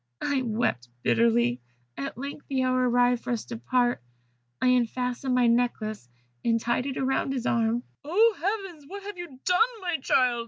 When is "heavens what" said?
8.39-9.03